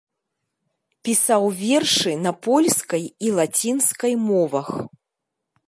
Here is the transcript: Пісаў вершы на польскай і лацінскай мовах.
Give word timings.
Пісаў 1.07 1.43
вершы 1.59 2.11
на 2.25 2.31
польскай 2.47 3.03
і 3.27 3.37
лацінскай 3.41 4.13
мовах. 4.27 4.67